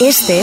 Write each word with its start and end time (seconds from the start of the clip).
Este 0.00 0.42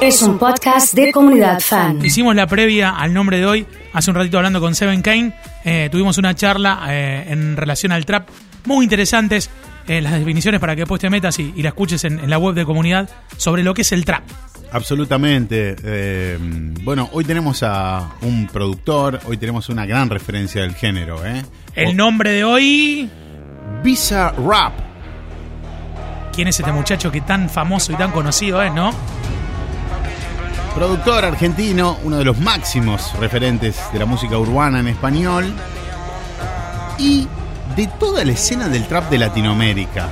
es 0.00 0.22
un 0.22 0.38
podcast 0.38 0.94
de 0.94 1.12
comunidad 1.12 1.60
fan. 1.60 2.04
Hicimos 2.04 2.34
la 2.34 2.46
previa 2.46 2.90
al 2.90 3.12
nombre 3.12 3.38
de 3.38 3.46
hoy, 3.46 3.66
hace 3.92 4.10
un 4.10 4.16
ratito 4.16 4.36
hablando 4.38 4.60
con 4.60 4.74
Seven 4.74 5.02
Kane. 5.02 5.34
Eh, 5.64 5.88
tuvimos 5.90 6.18
una 6.18 6.34
charla 6.34 6.84
eh, 6.88 7.24
en 7.28 7.56
relación 7.56 7.92
al 7.92 8.04
trap 8.06 8.28
muy 8.66 8.84
interesantes. 8.84 9.50
eh, 9.86 10.00
las 10.00 10.12
definiciones 10.12 10.60
para 10.60 10.74
que 10.74 10.82
después 10.82 11.00
te 11.00 11.10
metas 11.10 11.38
y, 11.38 11.52
y 11.56 11.62
la 11.62 11.68
escuches 11.70 12.04
en, 12.04 12.18
en 12.18 12.30
la 12.30 12.38
web 12.38 12.54
de 12.54 12.64
comunidad 12.64 13.08
sobre 13.36 13.62
lo 13.62 13.74
que 13.74 13.82
es 13.82 13.92
el 13.92 14.04
trap. 14.04 14.22
Absolutamente. 14.72 15.76
Eh, 15.84 16.38
bueno, 16.82 17.08
hoy 17.12 17.24
tenemos 17.24 17.62
a 17.62 18.12
un 18.22 18.46
productor, 18.46 19.20
hoy 19.26 19.36
tenemos 19.36 19.68
una 19.68 19.84
gran 19.86 20.10
referencia 20.10 20.62
del 20.62 20.74
género, 20.74 21.24
¿eh? 21.24 21.42
El 21.74 21.96
nombre 21.96 22.30
de 22.32 22.44
hoy. 22.44 23.10
Visa 23.82 24.30
Rap. 24.32 24.93
¿Quién 26.34 26.48
es 26.48 26.58
este 26.58 26.72
muchacho 26.72 27.12
que 27.12 27.20
tan 27.20 27.48
famoso 27.48 27.92
y 27.92 27.94
tan 27.94 28.10
conocido 28.10 28.60
es, 28.60 28.72
no? 28.72 28.92
Productor 30.74 31.24
argentino, 31.24 31.96
uno 32.02 32.18
de 32.18 32.24
los 32.24 32.38
máximos 32.38 33.12
referentes 33.20 33.76
de 33.92 34.00
la 34.00 34.04
música 34.04 34.36
urbana 34.36 34.80
en 34.80 34.88
español 34.88 35.54
y 36.98 37.28
de 37.76 37.86
toda 37.86 38.24
la 38.24 38.32
escena 38.32 38.68
del 38.68 38.88
trap 38.88 39.10
de 39.10 39.18
Latinoamérica. 39.18 40.08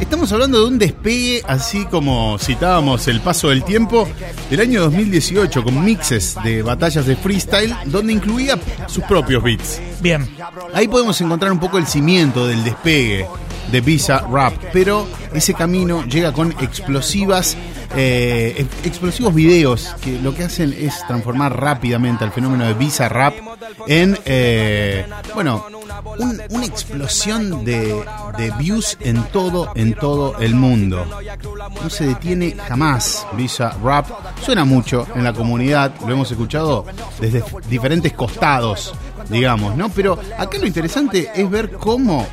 Estamos 0.00 0.30
hablando 0.32 0.60
de 0.60 0.66
un 0.66 0.78
despegue, 0.78 1.42
así 1.48 1.86
como 1.86 2.38
citábamos 2.38 3.08
el 3.08 3.22
paso 3.22 3.48
del 3.48 3.64
tiempo, 3.64 4.06
del 4.50 4.60
año 4.60 4.82
2018 4.82 5.64
con 5.64 5.82
mixes 5.82 6.36
de 6.44 6.62
batallas 6.62 7.06
de 7.06 7.16
freestyle 7.16 7.74
donde 7.86 8.12
incluía 8.12 8.58
sus 8.86 9.02
propios 9.04 9.42
beats. 9.42 9.80
Bien. 10.00 10.28
Ahí 10.74 10.86
podemos 10.86 11.18
encontrar 11.22 11.50
un 11.50 11.58
poco 11.58 11.78
el 11.78 11.86
cimiento 11.86 12.46
del 12.46 12.62
despegue 12.62 13.26
de 13.70 13.80
Visa 13.80 14.24
Rap, 14.30 14.54
pero 14.72 15.06
ese 15.34 15.54
camino 15.54 16.04
llega 16.04 16.32
con 16.32 16.52
explosivas, 16.60 17.56
eh, 17.96 18.54
ex- 18.58 18.86
explosivos 18.86 19.34
videos 19.34 19.94
que 20.02 20.18
lo 20.20 20.34
que 20.34 20.44
hacen 20.44 20.74
es 20.78 21.06
transformar 21.06 21.58
rápidamente 21.58 22.24
al 22.24 22.32
fenómeno 22.32 22.64
de 22.66 22.74
Visa 22.74 23.08
Rap 23.08 23.34
en, 23.86 24.18
eh, 24.24 25.06
bueno, 25.34 25.64
un- 26.18 26.40
una 26.50 26.64
explosión 26.66 27.64
de, 27.64 28.02
de 28.38 28.50
views 28.58 28.96
en 29.00 29.22
todo, 29.24 29.72
en 29.74 29.94
todo 29.94 30.38
el 30.38 30.54
mundo. 30.54 31.04
No 31.82 31.90
se 31.90 32.06
detiene 32.06 32.56
jamás 32.68 33.26
Visa 33.32 33.76
Rap. 33.82 34.06
Suena 34.42 34.64
mucho 34.64 35.06
en 35.14 35.24
la 35.24 35.32
comunidad, 35.32 35.92
lo 36.06 36.12
hemos 36.12 36.30
escuchado 36.30 36.84
desde 37.20 37.42
diferentes 37.68 38.12
costados, 38.12 38.94
digamos, 39.28 39.76
¿no? 39.76 39.88
Pero 39.90 40.18
acá 40.36 40.58
lo 40.58 40.66
interesante 40.66 41.30
es 41.34 41.50
ver 41.50 41.72
cómo 41.72 42.26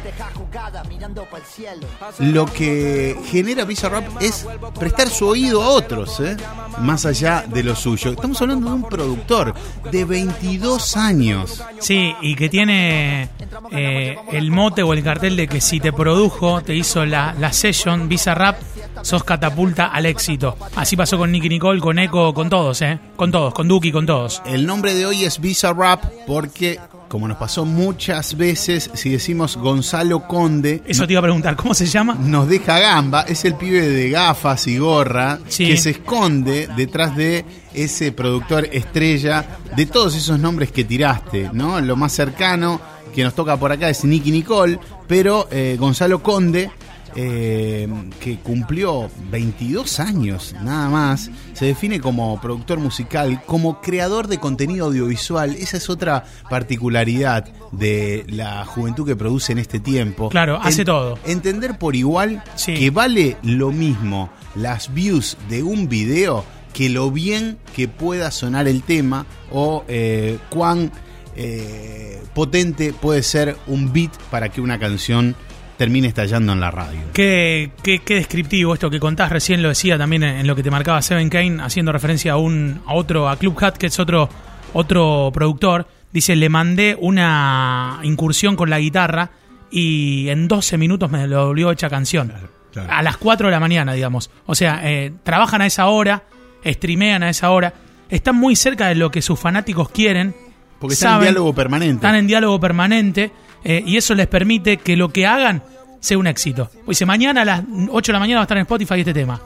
lo 2.19 2.45
que 2.45 3.17
genera 3.25 3.65
Visa 3.65 3.89
Rap 3.89 4.21
es 4.21 4.45
prestar 4.79 5.09
su 5.09 5.27
oído 5.27 5.61
a 5.61 5.69
otros, 5.69 6.19
¿eh? 6.19 6.37
más 6.79 7.05
allá 7.05 7.45
de 7.47 7.63
lo 7.63 7.75
suyo. 7.75 8.11
Estamos 8.11 8.41
hablando 8.41 8.69
de 8.69 8.75
un 8.75 8.83
productor 8.83 9.53
de 9.91 10.05
22 10.05 10.97
años. 10.97 11.63
Sí, 11.79 12.13
y 12.21 12.35
que 12.35 12.49
tiene 12.49 13.29
eh, 13.71 14.17
el 14.31 14.51
mote 14.51 14.83
o 14.83 14.93
el 14.93 15.03
cartel 15.03 15.35
de 15.35 15.47
que 15.47 15.61
si 15.61 15.79
te 15.79 15.91
produjo, 15.91 16.61
te 16.61 16.75
hizo 16.75 17.05
la, 17.05 17.35
la 17.37 17.53
session 17.53 18.07
Visa 18.07 18.33
Rap, 18.35 18.57
sos 19.01 19.23
catapulta 19.23 19.87
al 19.87 20.05
éxito. 20.05 20.57
Así 20.75 20.95
pasó 20.95 21.17
con 21.17 21.31
Nicky 21.31 21.49
Nicole, 21.49 21.79
con 21.81 21.99
Echo, 21.99 22.33
con 22.33 22.49
todos, 22.49 22.81
¿eh? 22.81 22.99
Con 23.15 23.31
todos, 23.31 23.53
con 23.53 23.67
Duki, 23.67 23.91
con 23.91 24.05
todos. 24.05 24.41
El 24.45 24.65
nombre 24.65 24.93
de 24.93 25.05
hoy 25.05 25.23
es 25.25 25.39
Visa 25.39 25.73
Rap 25.73 26.03
porque, 26.27 26.79
como 27.07 27.27
nos 27.27 27.37
pasó 27.37 27.65
muchas 27.65 28.35
veces, 28.37 28.89
si 28.93 29.09
decimos 29.09 29.57
Gonzalo 29.57 30.27
Conde, 30.27 30.81
Eso 30.85 31.05
te 31.05 31.13
iba 31.13 31.19
a 31.19 31.23
preguntar, 31.23 31.55
¿cómo 31.55 31.73
se 31.73 31.85
llama? 31.85 32.15
nos 32.19 32.47
deja 32.47 32.79
gamba. 32.79 33.21
Es 33.21 33.45
el 33.45 33.55
pibe 33.55 33.87
de 33.87 34.09
gafas 34.09 34.67
y 34.67 34.77
gorra 34.77 35.39
Sí. 35.47 35.67
que 35.67 35.77
se 35.77 35.91
esconde 35.91 36.67
detrás 36.75 37.15
de 37.15 37.45
ese 37.73 38.11
productor 38.11 38.67
estrella 38.71 39.45
de 39.75 39.85
todos 39.85 40.15
esos 40.15 40.39
nombres 40.39 40.71
que 40.71 40.83
tiraste, 40.83 41.49
¿no? 41.53 41.79
Lo 41.81 41.95
más 41.95 42.11
cercano 42.13 42.79
que 43.13 43.23
nos 43.23 43.33
toca 43.33 43.55
por 43.57 43.71
acá 43.71 43.89
es 43.89 44.03
Nicky 44.03 44.31
Nicole, 44.31 44.77
pero 45.07 45.47
eh, 45.51 45.77
Gonzalo 45.79 46.21
Conde. 46.21 46.69
Eh, 47.15 47.87
que 48.19 48.37
cumplió 48.39 49.09
22 49.31 49.99
años 49.99 50.53
nada 50.63 50.89
más, 50.89 51.31
se 51.53 51.65
define 51.65 51.99
como 51.99 52.39
productor 52.41 52.79
musical, 52.79 53.41
como 53.45 53.81
creador 53.81 54.27
de 54.27 54.37
contenido 54.39 54.87
audiovisual. 54.87 55.55
Esa 55.55 55.77
es 55.77 55.89
otra 55.89 56.25
particularidad 56.49 57.45
de 57.71 58.25
la 58.27 58.65
juventud 58.65 59.05
que 59.05 59.15
produce 59.15 59.51
en 59.53 59.59
este 59.59 59.79
tiempo. 59.79 60.29
Claro, 60.29 60.59
hace 60.61 60.83
todo. 60.85 61.17
Entender 61.25 61.77
por 61.77 61.95
igual 61.95 62.43
Sí. 62.55 62.73
que 62.73 62.89
vale 62.89 63.37
lo 63.43 63.71
mismo 63.71 64.29
las 64.55 64.93
views 64.93 65.37
de 65.49 65.63
un 65.63 65.87
video 65.87 66.43
que 66.73 66.89
lo 66.89 67.09
bien 67.11 67.57
que 67.75 67.87
pueda 67.87 68.31
sonar 68.31 68.67
el 68.67 68.83
tema 68.83 69.25
o 69.51 69.85
eh, 69.87 70.37
cuán 70.49 70.91
eh, 71.37 72.21
potente 72.33 72.93
puede 72.93 73.23
ser 73.23 73.57
un 73.67 73.91
beat 73.93 74.11
para 74.29 74.49
que 74.49 74.61
una 74.61 74.79
canción 74.79 75.35
termine 75.77 76.07
estallando 76.07 76.53
en 76.53 76.59
la 76.59 76.71
radio. 76.71 76.99
Qué, 77.13 77.71
qué, 77.83 77.99
qué 77.99 78.15
descriptivo 78.15 78.73
esto 78.73 78.89
que 78.89 78.99
contás 78.99 79.31
recién, 79.31 79.61
lo 79.61 79.69
decía 79.69 79.97
también 79.97 80.23
en, 80.23 80.37
en 80.37 80.47
lo 80.47 80.55
que 80.55 80.63
te 80.63 80.71
marcaba 80.71 81.01
Seven 81.01 81.29
Kane, 81.29 81.61
haciendo 81.61 81.91
referencia 81.91 82.33
a 82.33 82.37
un 82.37 82.81
a 82.85 82.93
otro, 82.93 83.29
a 83.29 83.37
Club 83.37 83.57
Hat, 83.63 83.77
que 83.77 83.87
es 83.87 83.99
otro, 83.99 84.29
otro 84.73 85.31
productor. 85.33 85.87
Dice, 86.11 86.35
le 86.35 86.49
mandé 86.49 86.97
una 86.99 87.99
incursión 88.03 88.55
con 88.55 88.69
la 88.69 88.79
guitarra 88.79 89.31
y 89.69 90.29
en 90.29 90.47
12 90.47 90.77
minutos 90.77 91.11
me 91.11 91.27
lo 91.27 91.47
volvió 91.47 91.71
hecha 91.71 91.89
canción. 91.89 92.31
claro. 92.71 92.89
A 92.91 93.01
las 93.03 93.17
4 93.17 93.47
de 93.47 93.51
la 93.51 93.59
mañana, 93.59 93.93
digamos. 93.93 94.31
O 94.45 94.55
sea, 94.55 94.79
eh, 94.83 95.11
trabajan 95.23 95.61
a 95.61 95.65
esa 95.65 95.87
hora, 95.87 96.23
streamean 96.65 97.23
a 97.23 97.29
esa 97.29 97.51
hora, 97.51 97.73
están 98.09 98.37
muy 98.37 98.55
cerca 98.55 98.87
de 98.87 98.95
lo 98.95 99.11
que 99.11 99.21
sus 99.21 99.39
fanáticos 99.39 99.89
quieren. 99.89 100.35
Porque 100.79 100.93
está 100.93 101.15
en 101.15 101.21
diálogo 101.21 101.53
permanente. 101.53 101.95
están 101.95 102.15
en 102.15 102.27
diálogo 102.27 102.59
permanente 102.59 103.31
eh, 103.65 103.83
y 103.85 103.97
eso 103.97 104.13
les 104.13 104.27
permite 104.27 104.77
que 104.77 104.95
lo 104.95 105.09
que 105.09 105.25
hagan 105.25 105.63
sea 105.99 106.19
un 106.19 106.27
éxito. 106.27 106.69
Pues 106.85 106.97
dice, 106.97 107.05
mañana 107.07 107.41
a 107.41 107.45
las 107.45 107.63
8 107.89 108.11
de 108.11 108.13
la 108.13 108.19
mañana 108.19 108.39
va 108.39 108.43
a 108.43 108.45
estar 108.45 108.57
en 108.57 108.61
Spotify 108.61 108.99
este 108.99 109.13
tema. 109.13 109.41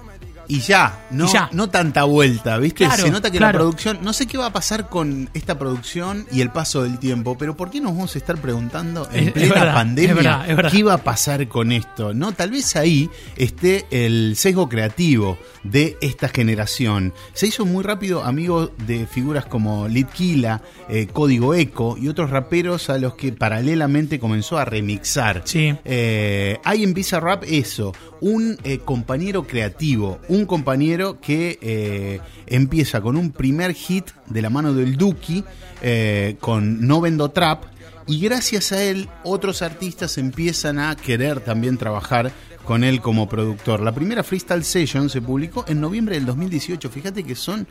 Y 0.51 0.61
ya, 0.61 1.05
no, 1.11 1.29
Y 1.29 1.31
ya. 1.33 1.47
no 1.53 1.69
tanta 1.69 2.05
vuelta, 2.05 2.57
¿viste? 2.57 2.83
Claro, 2.85 3.03
Se 3.03 3.11
nota 3.11 3.29
que 3.29 3.37
claro. 3.37 3.59
la 3.59 3.59
producción, 3.59 3.99
no 4.01 4.13
sé 4.13 4.25
qué 4.25 4.35
va 4.37 4.47
a 4.47 4.51
pasar 4.51 4.89
con 4.89 5.29
esta 5.35 5.59
producción 5.59 6.25
y 6.31 6.41
el 6.41 6.49
paso 6.51 6.81
del 6.81 6.97
tiempo, 6.97 7.37
pero 7.37 7.55
¿por 7.55 7.69
qué 7.69 7.79
nos 7.79 7.93
vamos 7.93 8.15
a 8.15 8.17
estar 8.17 8.35
preguntando 8.41 9.07
en 9.13 9.19
Es- 9.19 9.27
es 9.27 9.33
plena 9.33 9.53
verdad, 9.53 9.73
pandemia 9.75 10.09
es 10.09 10.15
verdad, 10.15 10.49
es 10.49 10.55
verdad. 10.55 10.71
qué 10.71 10.77
iba 10.79 10.93
a 10.95 10.97
pasar 11.03 11.47
con 11.47 11.71
esto? 11.71 12.15
No, 12.15 12.31
tal 12.31 12.49
vez 12.49 12.75
ahí 12.75 13.09
esté 13.37 13.85
el 13.91 14.33
sesgo 14.35 14.67
creativo 14.67 15.37
de 15.63 15.97
esta 16.01 16.29
generación. 16.29 17.13
Se 17.33 17.45
hizo 17.45 17.65
muy 17.67 17.83
rápido 17.83 18.23
amigo 18.23 18.71
de 18.87 19.05
figuras 19.05 19.45
como 19.45 19.87
Litkila, 19.87 20.63
eh, 20.89 21.05
Código 21.13 21.53
Eco 21.53 21.95
y 21.95 22.07
otros 22.07 22.31
raperos 22.31 22.89
a 22.89 22.97
los 22.97 23.13
que 23.13 23.31
paralelamente 23.33 24.19
comenzó 24.19 24.57
a 24.57 24.65
remixar. 24.65 25.43
Sí. 25.45 25.75
Eh, 25.85 26.57
hay 26.63 26.83
en 26.83 26.95
Visa 26.95 27.19
Rap 27.19 27.43
eso, 27.47 27.93
un 28.21 28.57
eh, 28.63 28.79
compañero 28.79 29.45
creativo, 29.47 30.19
un 30.27 30.45
compañero 30.45 31.19
que 31.19 31.57
eh, 31.61 32.19
empieza 32.47 33.01
con 33.01 33.15
un 33.15 33.31
primer 33.31 33.73
hit 33.73 34.09
de 34.27 34.41
la 34.41 34.49
mano 34.49 34.73
del 34.73 34.97
Duki, 34.97 35.43
eh, 35.81 36.35
con 36.39 36.85
No 36.85 37.01
Vendo 37.01 37.31
Trap, 37.31 37.65
y 38.07 38.19
gracias 38.19 38.71
a 38.71 38.81
él 38.81 39.07
otros 39.23 39.61
artistas 39.61 40.17
empiezan 40.17 40.79
a 40.79 40.95
querer 40.95 41.41
también 41.41 41.77
trabajar 41.77 42.31
con 42.65 42.83
él 42.83 43.01
como 43.01 43.27
productor. 43.27 43.79
La 43.81 43.91
primera 43.93 44.23
Freestyle 44.23 44.63
Session 44.63 45.09
se 45.09 45.21
publicó 45.21 45.65
en 45.67 45.81
noviembre 45.81 46.15
del 46.15 46.25
2018, 46.25 46.89
fíjate 46.89 47.23
que 47.23 47.35
son 47.35 47.67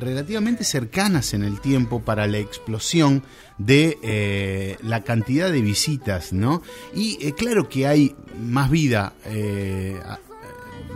relativamente 0.00 0.64
cercanas 0.64 1.34
en 1.34 1.44
el 1.44 1.60
tiempo 1.60 2.00
para 2.00 2.26
la 2.26 2.38
explosión 2.38 3.22
de 3.58 3.98
eh, 4.02 4.76
la 4.82 5.02
cantidad 5.04 5.50
de 5.52 5.60
visitas, 5.60 6.32
¿no? 6.32 6.62
Y 6.94 7.18
eh, 7.24 7.32
claro 7.32 7.68
que 7.68 7.86
hay 7.86 8.14
más 8.42 8.70
vida, 8.70 9.12
eh, 9.26 9.96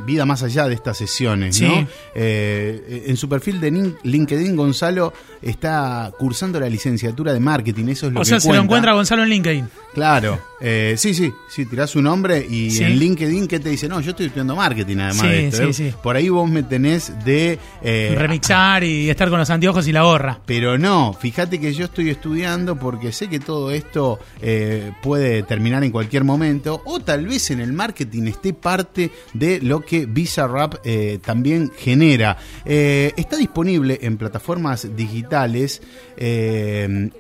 vida 0.05 0.25
más 0.25 0.43
allá 0.43 0.67
de 0.67 0.75
estas 0.75 0.97
sesiones, 0.97 1.57
Sí. 1.57 1.67
¿no? 1.67 1.87
Eh, 2.15 3.05
en 3.07 3.17
su 3.17 3.29
perfil 3.29 3.61
de 3.61 3.93
LinkedIn, 4.03 4.57
Gonzalo 4.57 5.13
está 5.43 6.11
cursando 6.19 6.59
la 6.59 6.69
licenciatura 6.69 7.33
de 7.33 7.41
marketing, 7.41 7.89
eso 7.89 8.07
es 8.09 8.13
lo 8.15 8.21
o 8.21 8.23
que 8.23 8.29
sea, 8.31 8.41
se 8.41 8.53
lo 8.53 8.61
encuentra 8.61 8.95
Gonzalo 8.95 9.23
en 9.23 9.29
LinkedIn. 9.29 9.69
Claro, 9.95 10.41
eh, 10.61 10.95
sí, 10.97 11.15
sí, 11.15 11.33
sí, 11.49 11.67
tirás 11.67 11.91
su 11.91 12.03
nombre 12.03 12.45
y 12.49 12.71
Sí. 12.71 12.85
en 12.85 12.99
LinkedIn, 12.99 13.47
¿qué 13.49 13.61
te 13.61 13.69
dice? 13.71 13.89
No, 13.89 14.01
yo 14.01 14.11
estoy 14.11 14.27
estudiando 14.27 14.57
marketing 14.57 14.97
además 14.99 15.21
Sí, 15.23 15.27
de 15.29 15.47
esto. 15.49 15.73
sí, 15.73 15.85
¿eh? 15.85 15.91
sí. 15.91 15.95
Por 16.03 16.17
ahí 16.17 16.29
vos 16.29 16.49
me 16.51 16.63
tenés 16.63 17.13
de... 17.25 17.59
eh, 17.83 18.15
Remixar 18.19 18.83
y 18.85 19.09
estar 19.11 19.29
con 19.31 19.39
los 19.39 19.49
anteojos 19.51 19.87
y 19.89 19.93
la 19.93 20.03
gorra. 20.03 20.41
pero 20.47 20.79
no, 20.79 21.13
fíjate 21.13 21.59
que 21.61 21.73
yo 21.73 21.85
estoy 21.87 22.11
estudiando 22.11 22.77
porque 22.79 23.13
sé 23.13 23.29
que 23.29 23.39
todo 23.41 23.71
esto 23.71 24.19
eh, 24.43 24.93
puede 25.03 25.43
terminar 25.45 25.85
en 25.85 25.91
cualquier 25.91 26.25
momento 26.25 26.83
o 26.85 27.01
tal 27.01 27.27
vez 27.27 27.51
en 27.51 27.61
el 27.61 27.73
marketing 27.73 28.25
esté 28.29 28.53
parte 28.53 29.11
de 29.35 29.61
lo 29.61 29.81
que 29.81 30.07
Visa 30.07 30.47
Rap 30.47 30.77
eh, 30.85 31.19
también 31.25 31.71
genera. 31.79 32.37
Está 32.65 33.37
disponible 33.37 33.99
en 34.03 34.17
plataformas 34.17 34.89
digitales 34.97 35.83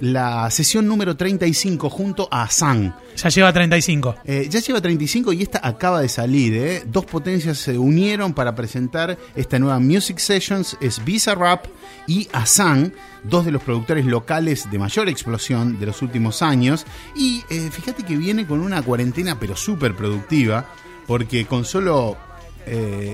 la 0.00 0.50
sesión 0.50 0.87
número 0.87 1.17
35 1.17 1.91
junto 1.91 2.29
a 2.31 2.49
San. 2.50 2.94
Ya 3.17 3.28
Ya 3.29 3.35
lleva 3.35 3.53
35. 3.53 4.15
Eh, 4.25 4.47
ya 4.49 4.59
lleva 4.61 4.81
35 4.81 5.35
y 5.35 5.43
esta 5.43 5.61
acaba 5.63 6.01
de 6.01 6.09
salir. 6.09 6.55
¿eh? 6.55 6.83
Dos 6.87 7.05
potencias 7.05 7.59
se 7.59 7.77
unieron 7.77 8.33
para 8.33 8.55
presentar 8.55 9.19
esta 9.37 9.59
nueva 9.59 9.79
Music 9.79 10.17
Sessions. 10.17 10.79
Es 10.81 11.05
Visa 11.05 11.35
Rap 11.35 11.67
y 12.07 12.27
Asan, 12.33 12.95
dos 13.25 13.45
de 13.45 13.53
los 13.53 13.63
productores 13.63 14.07
locales 14.07 14.71
de 14.71 14.79
mayor 14.79 15.11
explosión 15.11 15.79
de 15.79 15.85
los 15.85 16.01
últimos 16.01 16.41
años. 16.41 16.87
Y 17.15 17.43
eh, 17.51 17.69
fíjate 17.71 18.03
que 18.03 18.17
viene 18.17 18.47
con 18.47 18.61
una 18.61 18.81
cuarentena 18.81 19.39
pero 19.39 19.57
súper 19.57 19.95
productiva, 19.95 20.65
porque 21.07 21.45
con 21.45 21.67
solo 21.67 22.17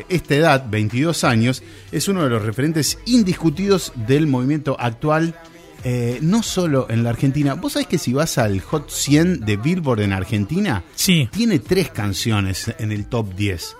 esta 0.08 0.34
edad, 0.34 0.66
22 0.68 1.22
años, 1.22 1.62
es 1.92 2.08
uno 2.08 2.24
de 2.24 2.30
los 2.30 2.42
referentes 2.42 2.98
indiscutidos 3.06 3.92
del 3.94 4.26
movimiento 4.26 4.76
actual 4.80 5.36
eh, 5.84 6.18
no 6.22 6.42
solo 6.42 6.86
en 6.88 7.04
la 7.04 7.10
Argentina. 7.10 7.54
¿Vos 7.54 7.74
sabés 7.74 7.86
que 7.88 7.98
si 7.98 8.12
vas 8.12 8.38
al 8.38 8.60
Hot 8.62 8.90
100 8.90 9.40
de 9.40 9.56
Billboard 9.56 10.00
en 10.00 10.12
Argentina, 10.12 10.82
Sí. 10.94 11.28
tiene 11.32 11.58
tres 11.58 11.90
canciones 11.90 12.72
en 12.78 12.90
el 12.90 13.06
top 13.06 13.34
10? 13.34 13.76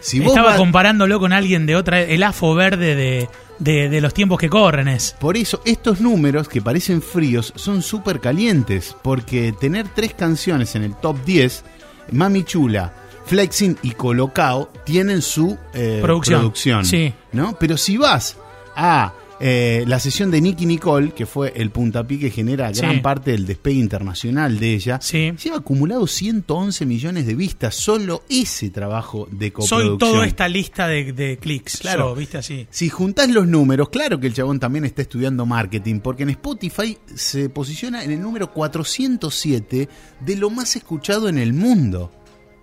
Si 0.00 0.22
Estaba 0.22 0.48
vas- 0.50 0.56
comparándolo 0.58 1.18
con 1.20 1.32
alguien 1.32 1.64
de 1.66 1.76
otra, 1.76 2.00
el 2.02 2.22
afo 2.24 2.54
verde 2.54 2.94
de, 2.96 3.28
de- 3.60 3.88
de 3.88 4.00
los 4.00 4.12
tiempos 4.12 4.38
que 4.40 4.48
corren 4.50 4.88
es. 4.88 5.14
Por 5.20 5.36
eso, 5.36 5.62
estos 5.64 6.00
números 6.00 6.48
que 6.48 6.60
parecen 6.60 7.00
fríos 7.00 7.52
son 7.56 7.82
súper 7.82 8.18
calientes, 8.20 8.96
porque 9.02 9.52
tener 9.58 9.86
tres 9.88 10.14
canciones 10.14 10.74
en 10.74 10.82
el 10.82 10.96
top 10.96 11.24
10, 11.24 11.64
Mami 12.10 12.42
Chula, 12.42 12.92
Flexing 13.26 13.78
y 13.82 13.92
Colocao 13.92 14.72
tienen 14.84 15.22
su 15.22 15.56
eh, 15.72 16.00
Producción. 16.02 16.84
Sí. 16.84 17.14
¿no? 17.30 17.56
Pero 17.60 17.76
si 17.76 17.96
vas 17.96 18.36
a 18.74 19.12
eh, 19.44 19.82
la 19.88 19.98
sesión 19.98 20.30
de 20.30 20.40
Nicky 20.40 20.66
Nicole, 20.66 21.10
que 21.12 21.26
fue 21.26 21.52
el 21.56 21.70
puntapié 21.70 22.18
que 22.18 22.30
genera 22.30 22.72
Sí. 22.72 22.80
gran 22.80 23.02
parte 23.02 23.32
del 23.32 23.44
despegue 23.44 23.80
internacional 23.80 24.58
de 24.60 24.74
ella, 24.74 25.00
Sí. 25.02 25.32
lleva 25.42 25.56
acumulado 25.56 26.06
111 26.06 26.86
millones 26.86 27.26
de 27.26 27.34
vistas, 27.34 27.74
solo 27.74 28.22
ese 28.28 28.70
trabajo 28.70 29.26
de 29.32 29.46
Soy 29.46 29.50
coproducción. 29.50 29.98
toda 29.98 30.26
esta 30.26 30.46
lista 30.48 30.86
de, 30.86 31.12
de 31.12 31.38
clics. 31.38 31.78
Claro. 31.78 32.14
¿viste 32.14 32.38
así? 32.38 32.66
Si 32.70 32.88
juntás 32.88 33.28
los 33.30 33.48
números, 33.48 33.88
claro 33.88 34.20
que 34.20 34.28
el 34.28 34.34
chabón 34.34 34.60
también 34.60 34.84
está 34.84 35.02
estudiando 35.02 35.44
marketing, 35.44 35.98
porque 35.98 36.22
en 36.22 36.30
Spotify 36.30 36.96
se 37.14 37.48
posiciona 37.48 38.04
en 38.04 38.12
el 38.12 38.20
número 38.20 38.52
407 38.52 39.88
de 40.24 40.36
lo 40.36 40.50
más 40.50 40.76
escuchado 40.76 41.28
en 41.28 41.38
el 41.38 41.52
mundo. 41.52 42.12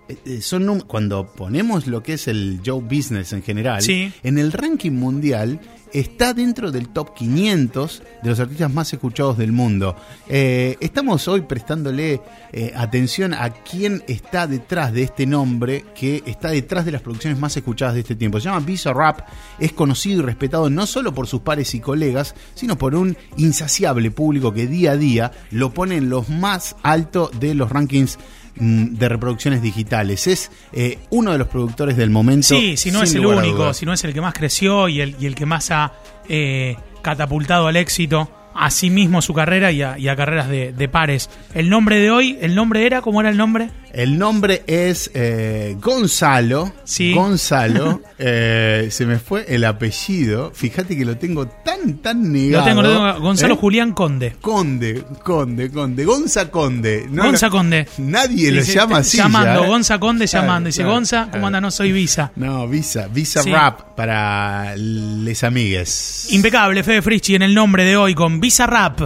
Eh, 0.09 0.17
eh, 0.25 0.41
Son 0.41 0.81
cuando 0.81 1.27
ponemos 1.33 1.88
lo 1.88 2.01
que 2.03 2.13
es 2.13 2.27
el 2.27 2.59
Joe 2.65 2.81
Business 2.81 3.31
en 3.33 3.44
general, 3.44 3.81
Sí. 3.81 4.11
en 4.23 4.38
el 4.38 4.51
ranking 4.51 4.91
mundial 4.91 5.59
está 5.91 6.35
dentro 6.35 6.71
del 6.71 6.89
top 6.89 7.15
500 7.15 8.03
de 8.21 8.29
los 8.29 8.39
artistas 8.39 8.71
más 8.71 8.94
escuchados 8.94 9.38
del 9.39 9.51
mundo. 9.51 9.95
Eh, 10.27 10.77
estamos 10.81 11.27
hoy 11.27 11.41
prestándole 11.41 12.21
eh, 12.53 12.71
atención 12.75 13.33
a 13.33 13.50
quién 13.50 14.03
está 14.07 14.45
detrás 14.45 14.94
de 14.94 15.01
este 15.03 15.25
nombre, 15.25 15.85
que 15.95 16.21
está 16.27 16.50
detrás 16.50 16.85
de 16.85 16.91
las 16.91 17.01
producciones 17.01 17.39
más 17.39 17.57
escuchadas 17.57 17.95
de 17.95 18.01
este 18.01 18.15
tiempo. 18.15 18.39
Se 18.39 18.45
llama 18.45 18.59
Visa 18.59 18.94
Rap, 18.94 19.21
es 19.57 19.71
conocido 19.73 20.19
y 20.21 20.25
respetado 20.25 20.69
no 20.69 20.85
solo 20.85 21.13
por 21.13 21.25
sus 21.25 21.41
pares 21.41 21.73
y 21.73 21.79
colegas, 21.79 22.35
sino 22.53 22.77
por 22.77 22.94
un 22.94 23.17
insaciable 23.38 24.12
público 24.12 24.53
que 24.53 24.67
día 24.67 24.91
a 24.91 24.97
día 24.97 25.31
lo 25.50 25.73
pone 25.73 25.97
en 25.97 26.09
los 26.09 26.29
más 26.29 26.75
altos 26.83 27.31
de 27.39 27.55
los 27.55 27.71
rankings 27.71 28.19
de 28.59 29.09
reproducciones 29.09 29.61
digitales. 29.61 30.27
Es 30.27 30.51
eh, 30.73 31.00
uno 31.09 31.31
de 31.31 31.38
los 31.38 31.47
productores 31.47 31.97
del 31.97 32.09
momento. 32.09 32.47
Sí, 32.47 32.77
si 32.77 32.91
no 32.91 33.01
es 33.01 33.13
el 33.15 33.25
único, 33.25 33.73
si 33.73 33.85
no 33.85 33.94
es 33.94 34.03
el 34.03 34.13
que 34.13 34.21
más 34.21 34.33
creció 34.33 34.88
y 34.89 35.01
el, 35.01 35.15
y 35.19 35.25
el 35.25 35.35
que 35.35 35.45
más 35.45 35.71
ha 35.71 35.94
eh, 36.27 36.75
catapultado 37.01 37.67
al 37.67 37.75
éxito 37.75 38.29
a 38.53 38.71
sí 38.71 38.89
mismo 38.89 39.21
su 39.21 39.33
carrera 39.33 39.71
y 39.71 39.81
a, 39.81 39.97
y 39.97 40.09
a 40.09 40.15
carreras 40.15 40.50
de, 40.50 40.73
de 40.73 40.89
pares. 40.89 41.29
El 41.53 41.69
nombre 41.69 41.97
de 41.97 42.11
hoy, 42.11 42.38
¿el 42.41 42.56
nombre 42.56 42.85
era? 42.85 43.01
¿Cómo 43.01 43.21
era 43.21 43.29
el 43.29 43.38
nombre? 43.38 43.69
El 43.94 44.18
nombre 44.18 44.63
es 44.68 45.09
eh, 45.13 45.75
Gonzalo. 45.81 46.71
Sí. 46.83 47.13
Gonzalo. 47.13 48.01
eh, 48.19 48.88
se 48.91 49.06
me 49.06 49.18
fue 49.19 49.45
el 49.47 49.65
apellido. 49.65 50.51
Fíjate 50.53 50.95
que 50.97 51.06
lo 51.06 51.18
tengo 51.18 51.47
tan, 51.47 51.97
tan 51.97 52.31
negado. 52.31 52.63
Lo 52.63 52.69
tengo, 52.69 52.81
lo 52.83 52.89
tengo. 53.13 53.19
Gonzalo 53.21 53.53
¿Eh? 53.56 53.57
Julián 53.59 53.94
Conde. 53.94 54.36
Conde, 54.41 55.03
Conde, 55.24 55.71
Conde. 55.71 56.06
Gonza 56.06 56.50
Conde. 56.51 57.07
No 57.09 57.24
Gonza 57.24 57.47
lo- 57.47 57.51
Conde. 57.51 57.88
Nadie 57.97 58.51
lo 58.51 58.62
Dice, 58.62 58.74
llama 58.75 58.95
te- 58.95 59.01
así. 59.01 59.18
Llamando, 59.18 59.62
ya. 59.63 59.68
Gonza 59.68 60.00
Conde 60.00 60.27
Claro, 60.27 60.45
llamando. 60.45 60.68
Dice, 60.68 60.81
claro, 60.81 60.94
Gonza, 60.94 61.15
claro. 61.18 61.31
¿cómo 61.31 61.47
anda? 61.47 61.62
No 61.62 61.71
soy 61.71 61.91
Visa. 61.91 62.31
No, 62.36 62.68
Visa. 62.68 63.07
Visa 63.07 63.41
Sí. 63.44 63.51
Rap 63.51 63.95
para 63.95 64.75
les 64.75 65.44
amigues. 65.44 66.27
Impecable, 66.31 66.83
Fede 66.83 67.01
Frischi 67.01 67.36
en 67.36 67.41
el 67.41 67.53
nombre 67.53 67.83
de 67.86 67.97
hoy 67.97 68.13
con 68.15 68.39
Visa 68.39 68.68
Rap. 68.68 69.00